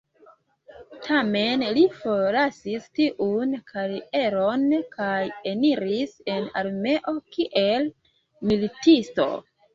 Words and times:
Tamen 1.07 1.65
li 1.77 1.83
forlasis 1.97 2.87
tiun 2.99 3.53
karieron 3.73 4.65
kaj 4.97 5.21
eniris 5.53 6.17
en 6.39 6.49
armeo 6.65 7.15
kiel 7.37 7.89
militisto. 8.51 9.31